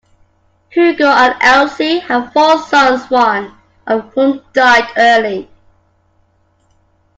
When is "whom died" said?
4.15-4.87